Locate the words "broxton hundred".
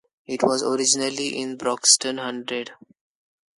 1.57-2.71